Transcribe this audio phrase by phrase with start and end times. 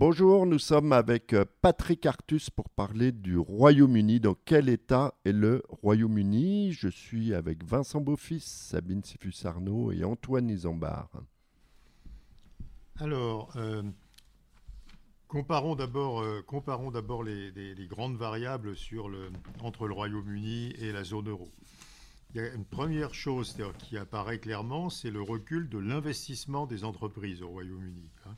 [0.00, 4.20] Bonjour, nous sommes avec euh, Patrick Artus pour parler du Royaume-Uni.
[4.20, 6.72] Dans quel état est le Royaume-Uni?
[6.72, 11.10] Je suis avec Vincent Beaufils, Sabine Sifus-Arnaud et Antoine Isambard.
[13.00, 13.82] Alors, euh,
[15.26, 17.52] comparons d'abord euh, comparons d'abord les,
[17.88, 18.76] grandes variables
[19.62, 21.48] entre le Royaume-Uni et la zone euro.
[22.30, 26.84] Il y a une première chose qui apparaît clairement, c'est le recul de l'investissement des
[26.84, 28.12] entreprises au Royaume-Uni.
[28.26, 28.36] Hein.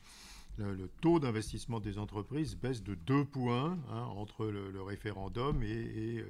[0.59, 6.27] Le, taux d'investissement des entreprises baisse de 2 points hein, entre le, référendum et, euh,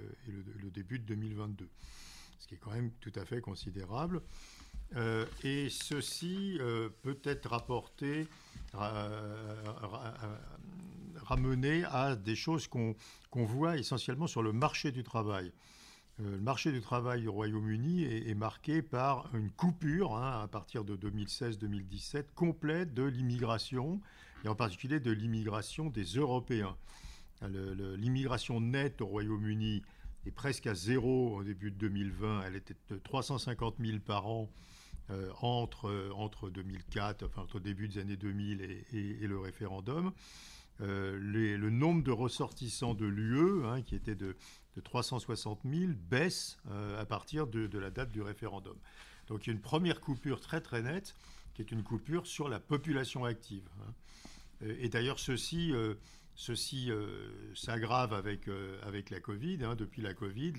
[0.63, 1.69] le, début de 2022,
[2.39, 4.23] ce qui est quand même tout à fait considérable.
[4.97, 8.29] Euh, et ceci euh, peut être rapporté,
[11.25, 12.95] ramené à des choses qu'on
[13.33, 15.53] voit essentiellement sur le marché du travail.
[16.21, 20.85] Euh, le marché du travail au Royaume-Uni est, marqué par une coupure hein, à partir
[20.85, 24.01] de 2016-2017 complète de l'immigration,
[24.45, 26.77] et en particulier de l'immigration des Européens.
[27.43, 29.83] L'immigration nette au Royaume-Uni
[30.27, 32.43] est presque à zéro au début de 2020.
[32.47, 34.51] Elle était de 350 000 par an
[35.11, 38.61] euh, entre, entre 2004, enfin entre début des années 2000
[38.93, 40.13] et, le référendum.
[40.81, 44.35] Euh, le nombre de ressortissants de l'UE, hein, qui était de
[44.77, 48.77] de 360 000 baisse euh, à partir de, la date du référendum.
[49.29, 51.17] Donc il y a une première coupure très très nette,
[51.55, 53.69] qui est une coupure sur la population active.
[53.81, 53.93] Hein.
[54.79, 55.95] Et d'ailleurs, ceci, euh,
[57.55, 58.47] s'aggrave avec,
[59.11, 59.59] la Covid.
[59.65, 59.75] Hein.
[59.75, 60.53] Depuis la Covid,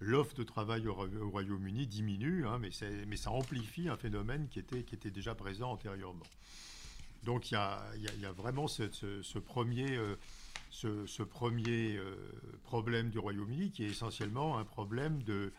[0.00, 5.70] l'offre de travail au, Royaume-Uni diminue, mais, ça amplifie un phénomène qui était déjà présent
[5.70, 6.26] antérieurement.
[7.26, 9.98] Donc il y a, vraiment ce, premier
[11.28, 12.14] premier euh,
[12.62, 15.52] problème du Royaume-Uni, qui est essentiellement un problème de,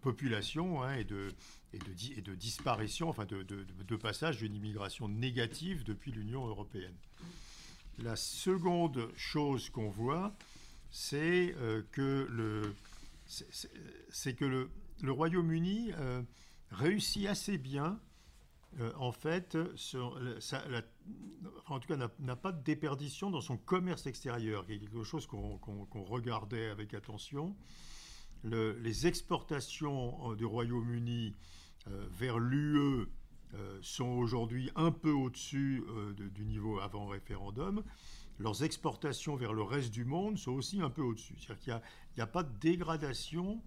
[0.00, 6.96] population hein, et, de, disparition, enfin de, passage d'une immigration négative depuis l'Union européenne.
[7.98, 10.34] La seconde chose qu'on voit,
[10.90, 12.72] c'est euh, que le,
[15.04, 16.22] Royaume-Uni euh,
[16.70, 18.00] réussit assez bien
[18.80, 19.56] euh, en fait,
[21.66, 25.26] en tout cas, n'a pas de déperdition dans son commerce extérieur, qui est quelque chose
[25.26, 27.56] qu'on regardait avec attention.
[28.44, 31.34] les exportations euh, du Royaume-Uni
[31.88, 33.06] euh, vers l'UE
[33.80, 35.82] sont aujourd'hui un peu au-dessus
[36.34, 37.82] du niveau avant référendum.
[38.38, 41.36] Leurs exportations vers le reste du monde sont aussi un peu au-dessus.
[41.38, 41.82] C'est-à-dire qu'il
[42.18, 43.62] n'y a, pas de dégradation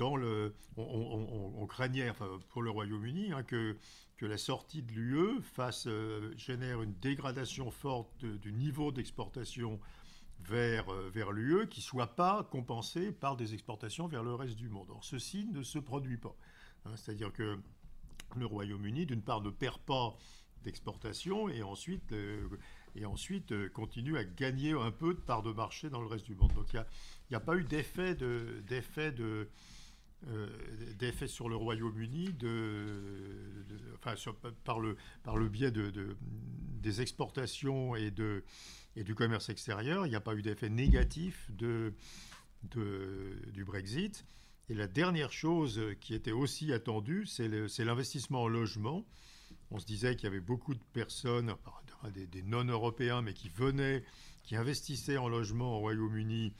[0.00, 2.12] On, craignait,
[2.50, 3.76] pour le Royaume-Uni, hein, que
[4.22, 5.42] que la sortie de l'UE
[5.86, 9.80] euh, génère une dégradation forte du niveau d'exportation
[10.44, 14.54] vers, euh, vers l'UE qui ne soit pas compensée par des exportations vers le reste
[14.54, 14.86] du monde.
[14.90, 16.36] Or, ceci ne se produit pas.
[16.84, 16.92] Hein.
[16.94, 17.58] C'est-à-dire que
[18.36, 20.16] le Royaume-Uni, d'une part, ne perd pas
[20.62, 22.46] d'exportation et ensuite, euh,
[22.94, 26.36] et ensuite continue à gagner un peu de part de marché dans le reste du
[26.36, 26.54] monde.
[26.54, 26.76] Donc il
[27.30, 29.48] n'y a, a, pas eu d'effet de, de,
[30.28, 30.48] euh,
[30.98, 32.34] d'effet sur le Royaume-Uni
[33.94, 34.14] enfin,
[34.64, 36.16] par, le, par le biais de,
[36.80, 38.44] des exportations et, de,
[38.96, 40.06] et du commerce extérieur.
[40.06, 41.94] Il n'y a pas eu d'effet négatif de,
[43.52, 44.24] du Brexit.
[44.68, 49.04] Et la dernière chose qui était aussi attendue, c'est l'investissement en logement.
[49.70, 51.54] On se disait qu'il y avait beaucoup de personnes,
[52.14, 54.04] des, des non-européens, mais qui venaient,
[54.44, 56.52] qui investissaient en logement au Royaume-Uni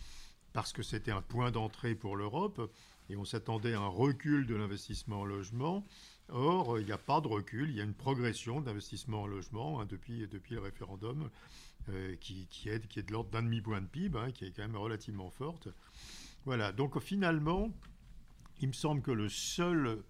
[0.52, 2.70] parce que c'était un point d'entrée pour l'Europe
[3.08, 5.84] et on s'attendait à un recul de l'investissement en logement.
[6.28, 9.80] Or, il n'y a pas de recul, il y a une progression d'investissement en logement
[9.80, 11.30] hein, depuis, le référendum
[11.88, 15.30] euh, qui, est, de l'ordre d'un demi-point de PIB, hein, qui est quand même relativement
[15.30, 15.68] forte.
[16.44, 17.70] Voilà, donc finalement,
[18.60, 20.04] il me semble que le seul,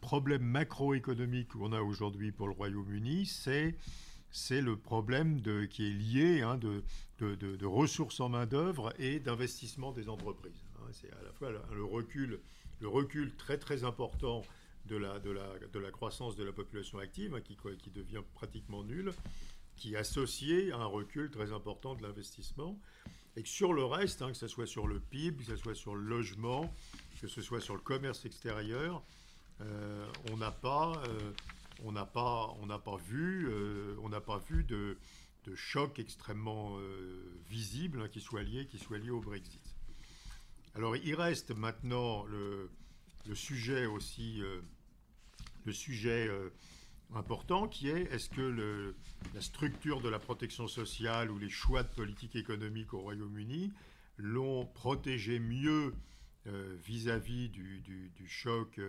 [0.00, 6.56] problème macroéconomique qu'on a aujourd'hui pour le Royaume-Uni, c'est le problème qui est lié hein,
[6.56, 6.82] de,
[7.18, 10.67] de, de, ressources en main-d'œuvre et d'investissement des entreprises.
[10.88, 12.40] Hein, c'est à la fois le recul,
[12.80, 14.42] le recul très très important
[14.86, 19.12] de la, croissance de la population active, hein, qui, qui devient pratiquement nulle,
[19.76, 22.78] qui est associé à un recul très important de l'investissement.
[23.36, 25.74] Et que sur le reste, hein, que ce soit sur le PIB, que ce soit
[25.74, 26.72] sur le logement,
[27.20, 29.02] que ce soit sur le commerce extérieur,
[29.60, 31.32] euh, on n'a pas, euh,
[32.98, 33.94] vu, euh,
[34.66, 34.96] de,
[35.44, 36.78] de choc extrêmement
[37.48, 39.67] visible qui soit lié, qui soit lié au Brexit.
[40.74, 42.70] Alors il reste maintenant le,
[43.34, 44.60] sujet aussi, euh,
[45.64, 46.50] le sujet euh,
[47.14, 48.94] important qui est est-ce que
[49.34, 53.72] la structure de la protection sociale ou les choix de politique économique au Royaume-Uni
[54.18, 55.94] l'ont protégé mieux
[56.46, 58.80] euh, vis-à-vis du, choc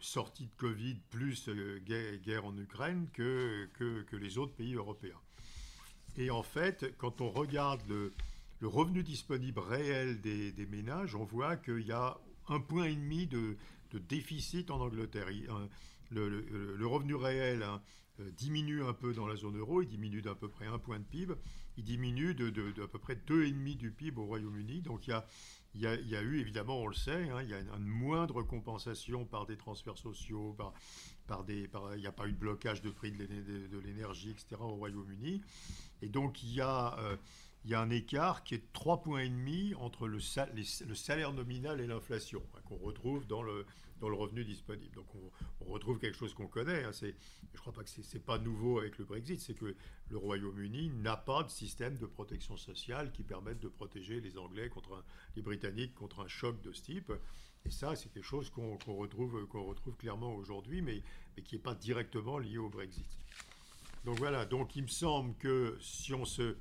[0.00, 1.48] sortie de Covid plus
[1.84, 5.20] guerre, en Ukraine que, que, les autres pays européens.
[6.16, 8.12] Et en fait, quand on regarde le,
[8.66, 12.18] revenu disponible réel des, ménages, on voit qu'il y a
[12.48, 13.56] un point et demi de,
[13.92, 15.28] déficit en Angleterre.
[16.10, 17.80] le, revenu réel hein,
[18.36, 21.04] diminue un peu dans la zone euro, il diminue d'à peu près un point de
[21.04, 21.34] PIB,
[21.76, 24.82] il diminue de, de, peu près 2,5 du PIB au Royaume-Uni.
[24.82, 25.20] Donc il
[25.74, 29.46] y a eu, évidemment, on le sait, hein, il y a une, moindre compensation par
[29.46, 30.56] des transferts sociaux,
[31.26, 34.56] par des, il n'y a pas eu de blocage de prix de l'énergie, etc.
[34.60, 35.42] au Royaume-Uni.
[36.02, 37.16] Et donc, il y a, euh,
[37.64, 41.86] il y a un écart qui est de 3,5 points entre le, salaire nominal et
[41.86, 43.66] l'inflation, hein, qu'on retrouve dans le,
[44.00, 44.94] revenu disponible.
[44.94, 45.06] Donc
[45.60, 46.84] on, retrouve quelque chose qu'on connaît.
[46.84, 46.92] Hein.
[46.92, 49.74] je ne crois pas que ce n'est pas nouveau avec le Brexit, c'est que
[50.08, 54.70] le Royaume-Uni n'a pas de système de protection sociale qui permette de protéger les Anglais
[54.70, 55.04] contre
[55.36, 57.12] les Britanniques contre un choc de ce type.
[57.66, 61.02] Et ça, c'est quelque chose qu'on retrouve, qu'on retrouve clairement aujourd'hui, mais
[61.42, 63.18] qui n'est pas directement lié au Brexit.
[64.04, 66.56] Donc voilà, donc il me semble que si on se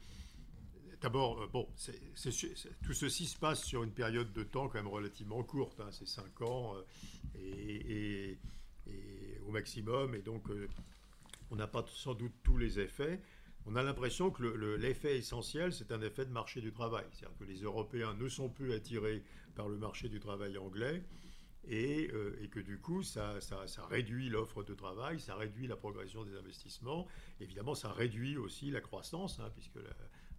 [1.02, 1.48] D'abord, euh,
[2.84, 6.08] tout ceci se passe sur une période de temps quand même relativement courte, hein, c'est
[6.08, 6.76] 5 ans
[7.36, 8.36] euh,
[9.46, 10.68] au maximum, et donc euh,
[11.52, 13.22] on n'a pas sans doute tous les effets.
[13.68, 14.44] On a l'impression que
[14.78, 17.06] l'effet essentiel, c'est un effet de marché du travail.
[17.12, 19.24] C'est-à-dire que les Européens ne sont plus attirés
[19.56, 21.04] par le marché du travail anglais
[21.68, 22.10] et,
[22.50, 23.38] que du coup, ça,
[23.90, 27.08] réduit l'offre de travail, ça réduit la progression des investissements.
[27.42, 29.80] Évidemment, ça réduit aussi la croissance, hein, puisque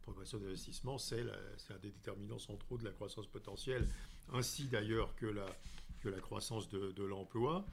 [0.09, 0.41] progression
[0.99, 3.87] c'est un des déterminants centraux de la croissance potentielle,
[4.33, 5.47] ainsi d'ailleurs que la,
[6.21, 7.67] croissance de, l'emploi.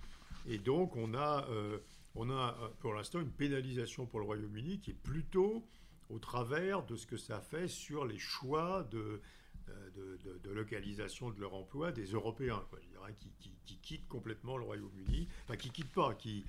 [0.48, 1.80] Et donc, on a, euh,
[2.16, 5.66] on a pour l'instant une pénalisation pour le Royaume-Uni qui est plutôt
[6.10, 9.22] au travers de ce que ça fait sur les choix de,
[9.70, 10.18] euh,
[10.54, 13.30] localisation de leur emploi des Européens, quoi, je dirais, qui,
[13.66, 16.44] qui, quittent complètement le Royaume-Uni, enfin qui quittent pas, qui,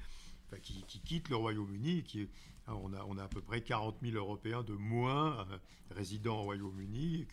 [0.62, 2.28] qui, qui quittent le Royaume-Uni, qui,
[2.68, 5.58] on a, on a à peu près 40 000 Européens de moins euh,
[5.90, 7.26] résidant au Royaume-Uni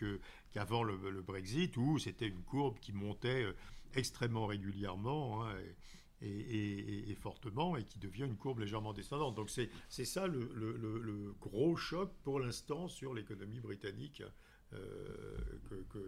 [0.51, 3.53] qu'avant le, Brexit, où c'était une courbe qui montait euh,
[3.95, 5.55] extrêmement régulièrement hein,
[6.21, 9.35] et, fortement, et qui devient une courbe légèrement descendante.
[9.35, 9.69] Donc c'est
[10.05, 14.23] ça le, gros choc pour l'instant sur l'économie britannique
[14.73, 15.37] euh,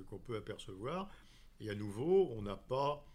[0.09, 1.09] qu'on peut apercevoir.
[1.59, 3.05] Et à nouveau, on n'a pas...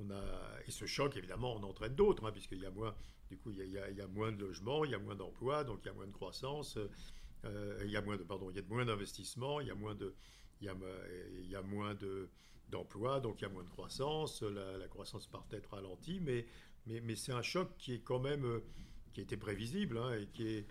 [0.00, 0.22] On a,
[0.64, 2.94] et ce choc, évidemment, on entraîne d'autres, hein, puisqu'il y a moins,
[3.28, 5.86] du coup, il y, a, moins de logements, il y a moins d'emplois, donc il
[5.86, 6.78] y a moins de croissance,
[7.44, 9.74] euh, il y a moins de, pardon, il y a moins d'investissements, il y a
[9.74, 10.14] moins de,
[10.60, 10.74] y a,
[11.94, 12.28] de
[12.70, 16.46] d'emplois, donc il y a moins de croissance, la, croissance part être ralentie, mais,
[16.86, 18.60] mais, mais c'est un choc qui est quand même, euh,
[19.12, 20.66] qui était prévisible hein, et qui est,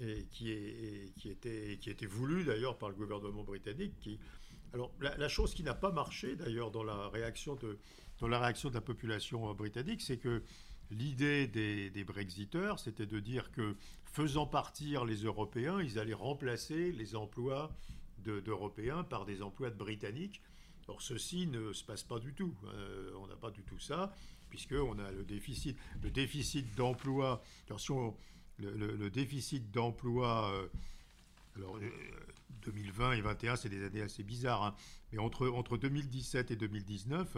[0.00, 4.08] et qui, est, qui, était, qui était voulu d'ailleurs par le gouvernement britannique.
[4.72, 7.78] Alors la, chose qui n'a pas marché d'ailleurs dans la réaction de
[8.18, 10.42] dans la réaction de la population britannique, c'est que
[10.90, 17.16] L'idée des, Brexiteurs, c'était de dire que faisant partir les Européens, ils allaient remplacer les
[17.16, 17.72] emplois
[18.18, 20.42] d'Européens par des emplois de Britanniques.
[20.86, 22.54] Or, ceci ne se passe pas du tout.
[22.64, 24.14] Euh, on n'a pas du tout ça,
[24.50, 25.76] puisqu'on a le déficit,
[26.76, 27.42] d'emploi.
[29.10, 30.50] Déficit d'emploi.
[30.52, 30.68] Euh,
[31.56, 31.78] alors,
[32.62, 34.64] 2020 euh, et 2021, c'est des années assez bizarres.
[34.64, 34.74] Hein,
[35.12, 37.36] mais entre, entre 2017 et 2019,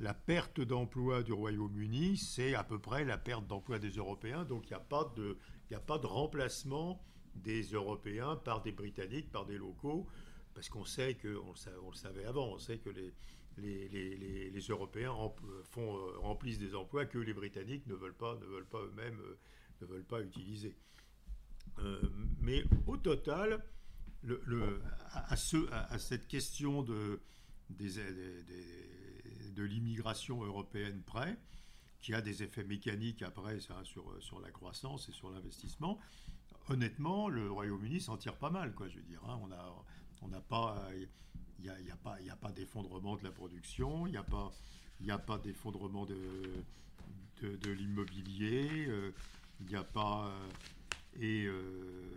[0.00, 4.44] la perte d'emploi du Royaume-Uni, c'est à peu près la perte d'emploi des Européens.
[4.44, 5.38] Donc il n'y a, pas de,
[5.74, 7.04] a pas de remplacement
[7.34, 10.06] des Européens par des Britanniques, par des locaux,
[10.54, 13.12] parce qu'on sait que, on le, savait avant, on sait que les,
[13.56, 15.14] les, Européens
[15.64, 19.20] font, euh, remplissent des emplois que les Britanniques ne veulent pas, ne veulent pas eux-mêmes,
[19.20, 19.38] euh,
[19.80, 20.76] ne veulent pas utiliser.
[21.80, 22.00] Euh,
[22.40, 23.62] mais au total,
[25.12, 27.20] à, ce, à, cette question de,
[29.56, 31.36] l'immigration européenne près,
[32.00, 35.98] qui a des effets mécaniques après sur, la croissance et sur l'investissement.
[36.68, 39.22] Honnêtement, le Royaume-Uni s'en tire pas mal, quoi, je veux dire.
[39.28, 39.38] Hein.
[40.22, 40.88] On n'a pas,
[41.60, 41.90] il n'y
[42.30, 49.12] a, pas, d'effondrement de la production, il n'y a pas, d'effondrement de, l'immobilier, euh,
[49.60, 50.32] il n'y a pas,
[51.20, 52.08] euh,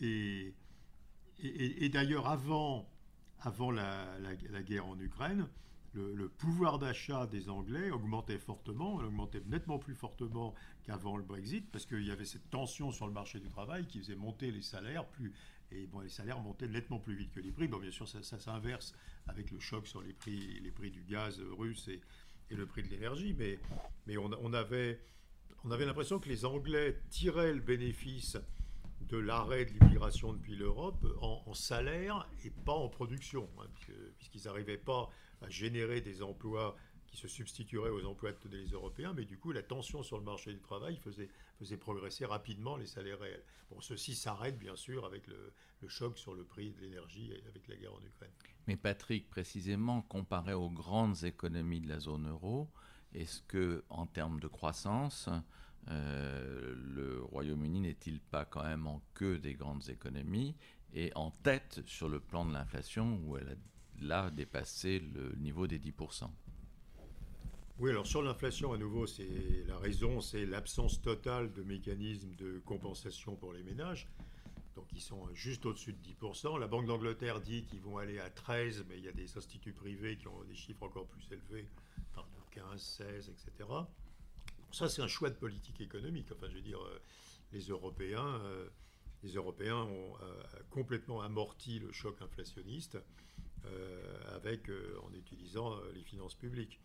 [0.00, 0.54] et,
[1.40, 2.88] et, et, d'ailleurs avant,
[3.40, 5.46] avant la, la, guerre en Ukraine,
[5.94, 11.86] le, pouvoir d'achat des Anglais augmentait fortement, augmentait nettement plus fortement qu'avant le Brexit, parce
[11.86, 15.06] qu'il y avait cette tension sur le marché du travail qui faisait monter les salaires
[15.06, 15.32] plus.
[15.72, 17.66] Et bon, les salaires montaient nettement plus vite que les prix.
[17.66, 18.94] Bon, bien sûr, ça, s'inverse
[19.26, 22.00] avec le choc sur les prix, les prix du gaz russe et,
[22.50, 23.58] le prix de l'énergie, mais,
[24.06, 25.00] mais on, avait,
[25.66, 28.38] on avait l'impression que les Anglais tiraient le bénéfice
[29.00, 33.66] de l'arrêt de l'immigration depuis l'Europe en, salaire et pas en production, hein,
[34.16, 35.10] puisqu'ils n'arrivaient pas
[35.42, 36.76] à générer des emplois
[37.08, 40.52] qui se substitueraient aux emplois des Européens, mais du coup, la tension sur le marché
[40.52, 43.42] du travail faisait, progresser rapidement les salaires réels.
[43.70, 47.44] Bon, ceci s'arrête bien sûr avec le, le, choc sur le prix de l'énergie et
[47.48, 48.30] avec la guerre en Ukraine.
[48.68, 52.70] Mais Patrick, précisément, comparé aux grandes économies de la zone euro,
[53.14, 55.28] est-ce que, en termes de croissance,
[55.88, 60.54] euh, le Royaume-Uni n'est-il pas quand même en queue des grandes économies
[60.94, 65.66] et en tête sur le plan de l'inflation où elle a là dépassé le niveau
[65.66, 66.28] des 10%
[67.78, 69.28] oui, alors sur l'inflation, à nouveau, c'est
[69.66, 74.08] la raison, c'est l'absence totale de mécanismes de compensation pour les ménages.
[74.76, 76.58] Donc ils sont juste au-dessus de 10%.
[76.58, 79.74] La Banque d'Angleterre dit qu'ils vont aller à 13, mais il y a des instituts
[79.74, 81.68] privés qui ont des chiffres encore plus élevés,
[82.56, 83.68] 15, 16, etc.
[84.72, 86.28] Ça, c'est un choix de politique économique.
[86.32, 86.98] Enfin, je veux dire, euh,
[87.52, 88.68] les Européens, euh,
[89.22, 92.98] les Européens ont euh, complètement amorti le choc inflationniste
[94.32, 94.70] avec,
[95.02, 96.78] en utilisant les finances publiques.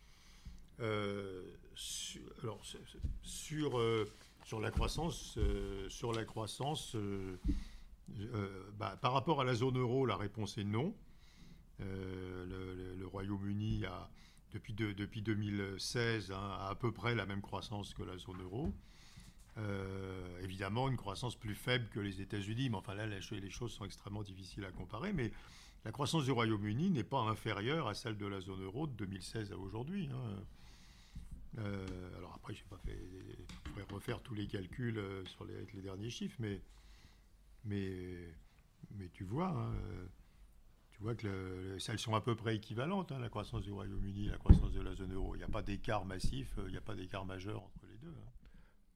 [0.80, 2.66] alors,
[3.24, 3.80] sur,
[4.44, 5.38] sur, la croissance,
[5.90, 6.96] sur la croissance
[8.80, 10.96] bah, par rapport à la zone euro, la réponse est non.
[11.78, 14.10] le Royaume-Uni a
[14.52, 18.74] depuis, depuis 2016 hein, à peu près la même croissance que la zone euro.
[19.58, 23.86] Euh, évidemment, une croissance plus faible que les États-Unis, mais enfin là, les choses sont
[23.86, 25.14] extrêmement difficiles à comparer.
[25.14, 25.32] Mais
[25.84, 29.52] la croissance du Royaume-Uni n'est pas inférieure à celle de la zone euro de 2016
[29.52, 30.10] à aujourd'hui.
[30.14, 30.44] Hein.
[31.58, 32.98] Euh, alors après, je pas fait,
[33.64, 36.62] pourrais refaire tous les calculs euh, sur les, les derniers chiffres, mais,
[37.66, 38.34] mais,
[38.92, 39.74] mais tu vois, hein,
[41.02, 44.38] vois que elles sont à peu près équivalentes, hein, la croissance du Royaume-Uni et la
[44.38, 45.36] croissance de la zone euro.
[45.36, 47.98] Il n'y a pas d'écart massif, euh, il n'y a pas d'écart majeur entre les
[47.98, 48.14] deux.
[48.14, 48.32] Hein.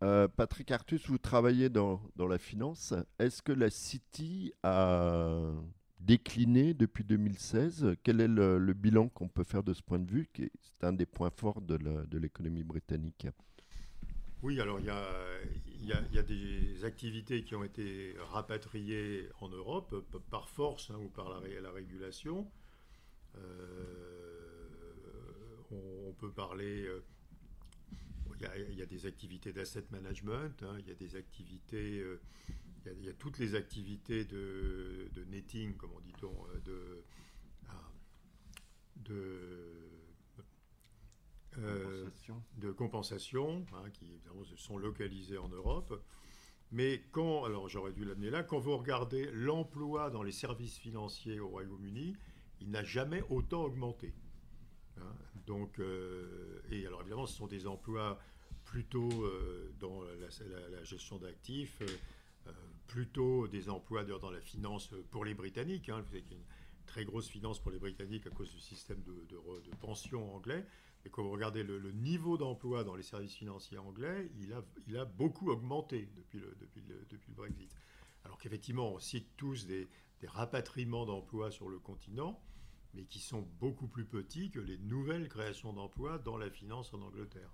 [0.04, 2.94] Euh, Patrick Artus, vous travaillez dans, dans la finance.
[3.18, 5.52] Est-ce que la City a
[6.00, 10.30] décliné depuis 2016 Quel est le, bilan qu'on peut faire de ce point de vue
[10.62, 13.28] C'est un des points forts de l'économie britannique?
[14.46, 15.10] Oui, alors il y a,
[15.82, 21.30] y, a, des activités qui ont été rapatriées en Europe par force hein, ou par
[21.30, 22.48] la, la régulation.
[23.40, 23.42] Euh,
[25.72, 26.86] on, peut parler.
[26.86, 27.04] Euh,
[28.70, 32.22] il y, a, des activités d'asset management, hein, il y a des activités, euh,
[32.86, 37.04] il, y a, toutes les activités de, netting, comme on dit-on, de,
[37.70, 37.92] ah,
[38.98, 39.95] de
[41.60, 42.10] euh,
[42.58, 46.02] de compensation, hein, qui évidemment sont localisées en Europe.
[46.72, 51.40] Mais quand, alors j'aurais dû l'amener là, quand vous regardez l'emploi dans les services financiers
[51.40, 52.16] au Royaume-Uni,
[52.62, 54.14] il n'a jamais autant augmenté.
[54.98, 55.14] Hein.
[55.46, 58.18] donc, euh, et alors évidemment, ce sont des emplois
[58.64, 61.82] plutôt euh, dans la, gestion d'actifs,
[62.88, 65.90] plutôt des emplois dans la finance pour les Britanniques.
[65.90, 66.44] Hein, vous savez une
[66.86, 70.66] très grosse finance pour les Britanniques à cause du système de, de, de pension anglais.
[71.06, 75.52] Et quand vous regardez le, niveau d'emploi dans les services financiers anglais, il a, beaucoup
[75.52, 76.56] augmenté depuis le,
[77.30, 77.72] Brexit.
[78.24, 79.88] Alors qu'effectivement, on cite tous des,
[80.24, 82.42] rapatriements d'emplois sur le continent,
[82.96, 87.02] mais qui sont beaucoup plus petits que les nouvelles créations d'emplois dans la finance en
[87.04, 87.52] Angleterre.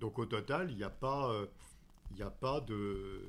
[0.00, 1.46] Donc au total, il n'y a pas...
[2.66, 3.20] de,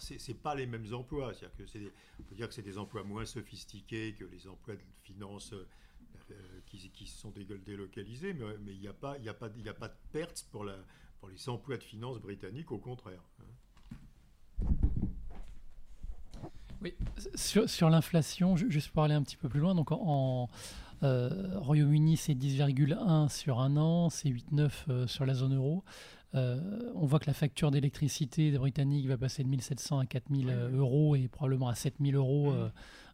[0.00, 1.32] c'est pas les mêmes emplois.
[1.32, 4.82] C'est-à-dire que c'est, on dire que c'est des emplois moins sophistiqués que les emplois de
[5.04, 5.54] finance
[6.30, 7.32] euh, qui, qui, sont
[7.64, 10.76] délocalisés, mais il n'y a, pas, a, pas, a pas de perte pour, la,
[11.20, 13.22] pour les emplois de finances britanniques, au contraire.
[13.40, 14.66] Hein.
[16.80, 16.94] Oui,
[17.36, 20.48] sur, sur l'inflation, juste pour aller un petit peu plus loin, donc en,
[21.02, 25.84] euh, Royaume-Uni, c'est 10,1 sur un an, c'est 8,9 euh, sur la zone euro.
[26.34, 31.14] on voit que la facture d'électricité des Britanniques va passer de 1700 à 4000 euros
[31.14, 32.54] et probablement à 7000 euros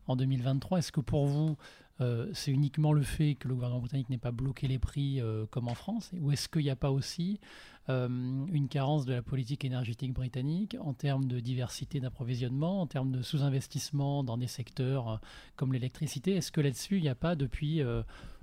[0.06, 0.78] en 2023.
[0.78, 1.56] Est-ce que pour vous,
[2.00, 5.46] euh, c'est uniquement le fait que le gouvernement britannique n'ait pas bloqué les prix euh,
[5.50, 7.40] comme en France Ou est-ce qu'il n'y a pas aussi
[7.88, 13.10] euh, une carence de la politique énergétique britannique en termes de diversité d'approvisionnement, en termes
[13.10, 15.20] de sous-investissement dans des secteurs
[15.56, 16.36] comme l'électricité?
[16.36, 17.80] Est-ce que là-dessus, il n'y a pas depuis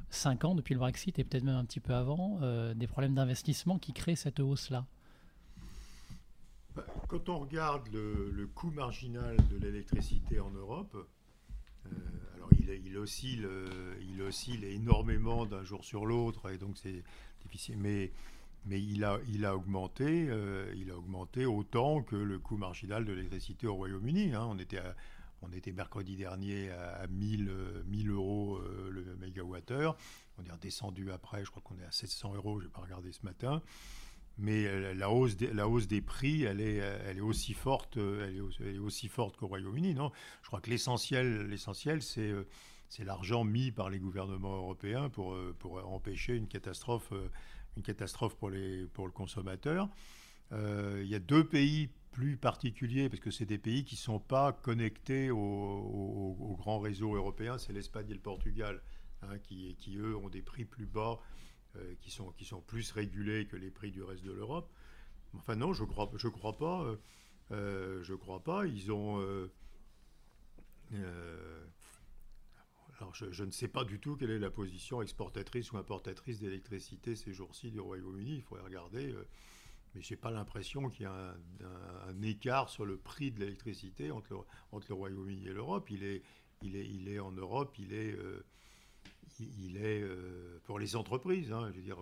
[0.10, 2.40] 5 ans, depuis le Brexit et peut-être même un petit peu avant,
[2.74, 4.86] des problèmes d'investissement qui créent cette hausse-là?
[6.76, 10.98] Bah, quand on regarde le coût marginal de l'électricité en Europe,
[12.86, 17.04] il, oscille, euh, il oscille énormément d'un jour sur l'autre et donc c'est
[17.42, 17.78] difficile.
[17.78, 18.12] Mais,
[18.66, 23.06] mais il, a, il a augmenté, euh, il a augmenté autant que le coût marginal
[23.06, 24.34] de l'électricité au Royaume-Uni.
[24.34, 24.46] Hein.
[24.50, 24.82] On était
[25.42, 27.52] on était mercredi dernier à 1000,
[27.86, 29.96] 1000 euros le mégawattheure.
[30.40, 33.12] On est redescendu après, je crois qu'on est à 700 euros, je n'ai pas regardé
[33.12, 33.62] ce matin
[34.38, 37.98] mais euh, la hausse, des, la hausse des prix, elle est, elle est aussi forte,
[37.98, 40.12] elle est, aussi forte qu'au Royaume-Uni, non?
[40.42, 42.48] Je crois que l'essentiel, l'essentiel, c'est, euh,
[42.90, 47.12] c'est l'argent mis par les gouvernements européens pour, pour empêcher une catastrophe,
[47.78, 49.90] une catastrophe pour, les, pour le consommateur.
[50.52, 54.20] il y a deux pays plus particuliers, parce que c'est des pays qui ne sont
[54.20, 58.82] pas connectés au, au, grand réseau européen, c'est l'Espagne et le Portugal,
[59.22, 61.45] hein, qui, qui, eux ont des prix plus bas, euh,
[62.02, 64.72] qui, sont, qui sont plus régulés que les prix du reste de l'Europe.
[65.34, 66.84] Enfin non, je ne crois, je crois pas.
[66.84, 66.96] Euh,
[67.52, 68.66] euh, je crois pas.
[68.66, 69.20] Ils ont...
[73.00, 77.16] alors je, ne sais pas du tout quelle est la position exportatrice ou importatrice d'électricité
[77.16, 78.36] ces jours-ci du Royaume-Uni.
[78.36, 79.14] Il faudrait regarder
[79.96, 84.12] mais je n'ai pas l'impression qu'il y a un, écart sur le prix de l'électricité
[84.12, 84.40] entre le,
[84.74, 85.90] entre le Royaume-Uni et l'Europe.
[85.90, 86.22] Il est,
[86.62, 88.46] il, est, il est en Europe, il est, euh,
[89.40, 91.98] il est euh, pour les entreprises, hein, je veux dire,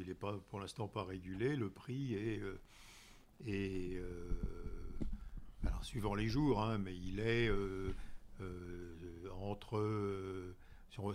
[0.00, 4.00] il n'est pas, pour l'instant pas régulé, le prix est, euh,
[5.66, 7.50] alors suivant les jours, hein, mais il est
[9.40, 10.54] entre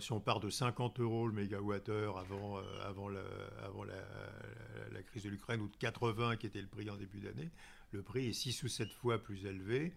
[0.00, 3.20] si on, part de 50 euros le mégawattheure avant, euh, avant, la,
[3.62, 7.50] avant la, crise de l'Ukraine, ou de 80 qui était le prix en début d'année,
[7.92, 9.92] le prix est 6 ou 7 fois plus élevé.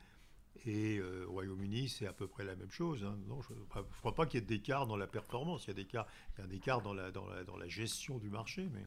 [0.66, 3.04] Et euh, au Royaume-Uni, c'est à peu près la même chose.
[3.04, 3.18] Hein.
[3.28, 5.66] Non, je ne crois pas qu'il y ait d'écart dans la performance.
[5.66, 6.08] Il y a, des il y a
[6.44, 8.68] un écart dans la, dans, la, dans la gestion du marché.
[8.74, 8.84] Mais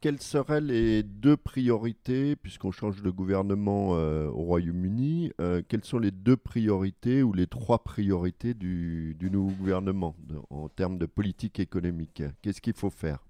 [0.00, 5.98] quelles seraient les deux priorités, puisqu'on change de gouvernement euh, au Royaume-Uni, euh, quelles sont
[5.98, 10.14] les deux priorités ou les trois priorités du, nouveau gouvernement
[10.50, 12.22] en termes de politique économique?
[12.42, 13.26] Qu'est-ce qu'il faut faire?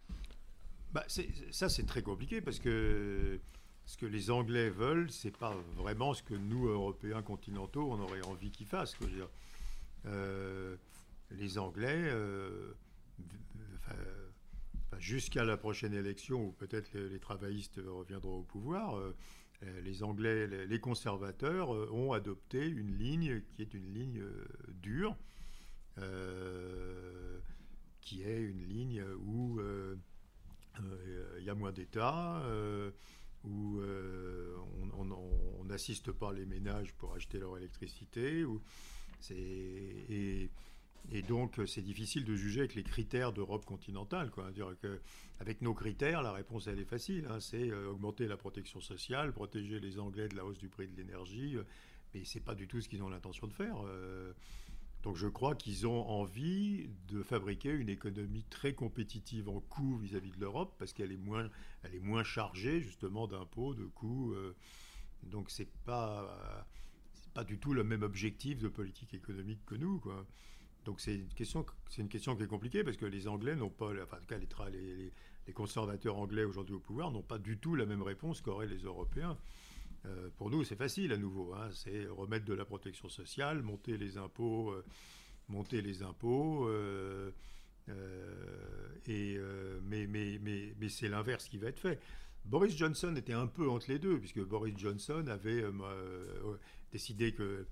[0.92, 1.04] Bah,
[1.50, 3.40] Ça, c'est très compliqué parce que
[3.86, 8.22] ce que les Anglais veulent, c'est pas vraiment ce que nous, Européens continentaux, on aurait
[8.26, 8.96] envie qu'ils fassent.
[10.06, 10.76] Euh,
[11.30, 12.10] les Anglais
[14.98, 19.14] jusqu'à la prochaine élection où peut-être les, travaillistes reviendront au pouvoir, euh,
[19.62, 24.22] euh, les Anglais, les, conservateurs euh, ont adopté une ligne qui est une ligne
[24.68, 25.16] dure,
[28.00, 29.58] qui est une ligne où
[31.38, 32.42] il y a moins d'État,
[33.46, 33.80] où
[34.92, 38.44] on n'assiste pas les ménages pour acheter leur électricité,
[41.12, 44.30] et, donc, c'est difficile de juger avec les critères d'Europe continentale.
[44.52, 45.00] Dire que,
[45.38, 47.26] avec nos critères, la réponse, elle est facile.
[47.30, 47.38] Hein.
[47.38, 50.96] c'est euh, augmenter la protection sociale, protéger les Anglais de la hausse du prix de
[50.96, 51.56] l'énergie.
[51.56, 51.62] Euh,
[52.12, 53.76] mais ce n'est pas du tout ce qu'ils ont l'intention de faire.
[55.06, 55.08] Euh.
[55.08, 60.32] donc, je crois qu'ils ont envie de fabriquer une économie très compétitive en coûts vis-à-vis
[60.32, 61.48] de l'Europe, parce qu'elle est, moins,
[61.82, 64.34] elle est moins chargée, justement, d'impôts, de coûts.
[65.22, 66.66] donc, ce n'est pas,
[67.34, 70.02] pas du tout le même objectif de politique économique que nous.
[70.86, 73.70] Donc c'est une question, c'est une question qui est compliquée parce que les Anglais n'ont
[73.70, 75.12] pas, enfin en cas les,
[75.46, 78.78] les, conservateurs anglais aujourd'hui au pouvoir n'ont pas du tout la même réponse qu'auraient les
[78.78, 79.36] Européens.
[80.06, 81.54] Euh, pour nous, c'est facile à nouveau.
[81.54, 81.68] Hein.
[81.72, 84.84] c'est remettre de la protection sociale, monter les impôts, euh,
[85.48, 86.68] monter les impôts.
[86.68, 87.30] Euh,
[89.06, 89.38] et,
[89.84, 92.00] mais mais, mais, mais c'est l'inverse qui va être fait.
[92.44, 95.64] Boris Johnson était un peu entre les deux, puisque Boris Johnson avait
[96.90, 97.66] décidé que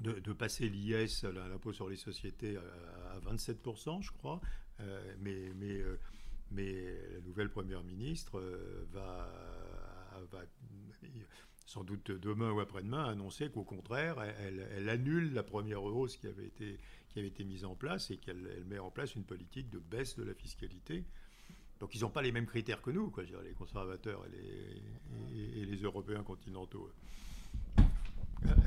[0.00, 4.40] de, passer l'IS, l'impôt sur les sociétés, à, 27%, je crois.
[5.20, 5.80] Mais, mais,
[6.52, 8.40] mais la nouvelle Première ministre
[8.92, 9.28] va,
[10.30, 10.44] va,
[11.66, 16.46] sans doute demain ou après-demain annoncer qu'au contraire, elle, annule la première hausse qui avait
[16.46, 19.70] été, qui avait été mise en place et qu'elle elle met en place une politique
[19.70, 21.04] de baisse de la fiscalité.
[21.80, 25.64] Donc ils n'ont pas les mêmes critères que nous, quoi, les conservateurs et les, et
[25.64, 26.90] les Européens continentaux.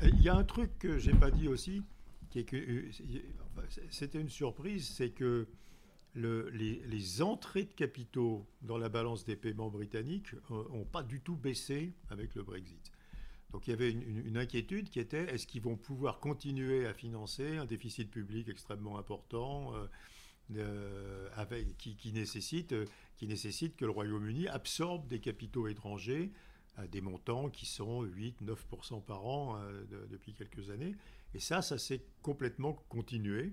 [0.02, 1.82] Il y a un truc que j'ai pas dit aussi,
[2.30, 2.90] qui euh,
[3.90, 5.46] c'était une surprise, c'est que
[6.14, 11.92] les, entrées de capitaux dans la balance des paiements britanniques n'ont pas du tout baissé
[12.10, 12.92] avec le Brexit.
[13.52, 17.56] Donc il y avait une, inquiétude qui était est-ce qu'ils vont pouvoir continuer à financer
[17.56, 19.86] un déficit public extrêmement important euh,
[20.56, 22.74] euh, avec, qui, nécessite,
[23.16, 26.30] qui nécessite que le Royaume-Uni absorbe des capitaux étrangers
[26.86, 30.94] des montants qui sont 8-9% par an euh, depuis quelques années.
[31.34, 33.50] Et ça, ça s'est complètement continué, euh,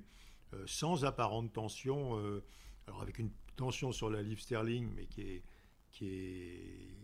[0.65, 2.43] sans apparente tension, euh,
[2.87, 5.43] alors avec une tension sur la livre sterling, mais qui est,
[5.91, 6.97] qui est,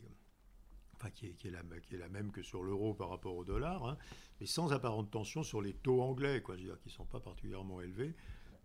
[0.95, 3.97] enfin, qui est, la, même que sur l'euro par rapport au dollar, hein,
[4.39, 7.05] mais sans apparente tension sur les taux anglais, quoi, je veux dire, qui ne sont
[7.05, 8.13] pas particulièrement élevés.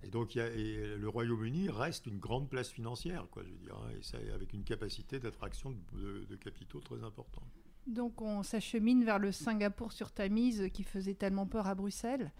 [0.02, 4.02] Et donc, le Royaume-Uni reste une grande place financière, quoi, je veux dire, hein, et
[4.02, 7.48] ça, avec une capacité d'attraction de, capitaux très importante.
[7.86, 12.32] Donc, on s'achemine vers le Singapour sur Tamise qui faisait tellement peur à Bruxelles.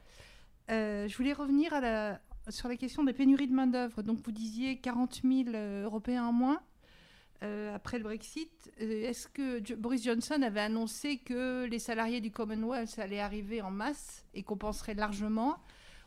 [0.71, 1.73] Euh, je voulais revenir
[2.49, 4.03] sur la question des pénuries de main-d'œuvre.
[4.03, 6.61] Donc, vous disiez 40 000 euh, Européens en moins.
[7.43, 12.99] Euh, après le Brexit, est-ce que Boris Johnson avait annoncé que les salariés du Commonwealth
[12.99, 15.59] allaient arriver en masse et compenseraient largement?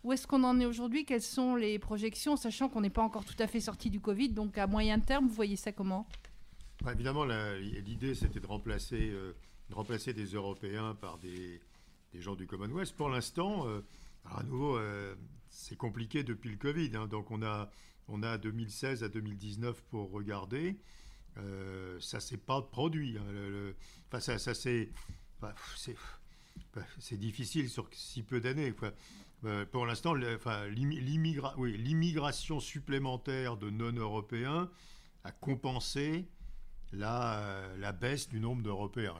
[0.03, 1.05] Où est-ce qu'on en est aujourd'hui?
[1.05, 4.29] Quelles sont les projections, sachant qu'on n'est pas encore tout à fait sorti du Covid?
[4.29, 6.07] Donc à moyen terme, vous voyez ça comment?
[6.83, 9.11] Bah, Évidemment, l'idée c'était de remplacer,
[9.69, 11.59] de remplacer des Européens par des,
[12.13, 12.93] des gens du Commonwealth.
[12.93, 13.67] Pour l'instant,
[14.25, 15.15] euh, à nouveau, euh,
[15.49, 16.91] c'est compliqué depuis le Covid.
[16.95, 17.07] Hein.
[17.07, 17.71] donc on a,
[18.07, 20.79] on a 2016 à 2019 pour regarder.
[21.37, 23.17] Euh, ça s'est pas produit.
[23.17, 23.73] Hein.
[24.07, 24.89] enfin, ça, ça c'est,
[26.99, 28.73] c'est difficile sur si peu d'années.
[29.45, 34.69] Euh, pour l'instant, l'immigration supplémentaire de non-européens
[35.23, 36.27] a compensé
[36.91, 39.13] la, la, baisse du nombre d'Européens.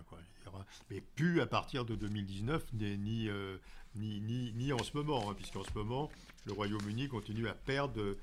[0.89, 3.57] Mais plus à partir de 2019, ni, euh,
[3.95, 6.09] ni, ni, en ce moment, hein, puisqu'en ce moment,
[6.45, 8.15] le Royaume-Uni continue à perdre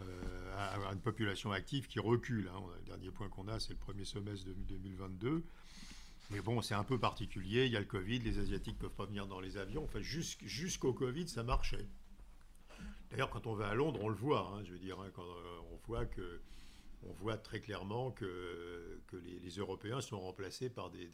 [0.00, 2.50] euh, à une population active qui recule.
[2.54, 2.60] Hein.
[2.80, 5.44] Le dernier point qu'on a, c'est le premier semestre de 2022.
[6.30, 7.66] Mais bon, c'est un peu particulier.
[7.66, 9.84] Il y a le Covid, les Asiatiques ne peuvent pas venir dans les avions.
[9.84, 11.86] Enfin, jusqu'au Covid, ça marchait.
[13.10, 14.52] D'ailleurs, quand on va à Londres, on le voit.
[14.54, 16.40] Hein, je veux dire, quand euh, on voit que
[17.06, 21.06] on voit très clairement que, que les, Européens sont remplacés par des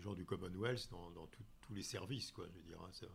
[0.00, 1.26] gens du Commonwealth dans,
[1.60, 2.32] tous les services.
[2.38, 3.06] Hein,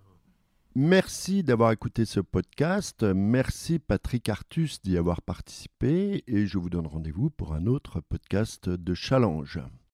[0.75, 3.03] Merci d'avoir écouté ce podcast.
[3.03, 8.69] Merci Patrick Artus d'y avoir participé et je vous donne rendez-vous pour un autre podcast
[8.69, 9.59] de Challenge.